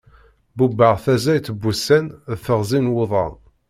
[0.57, 3.33] Bubbeɣ taẓayt n wussan d teɣzi n wuḍan.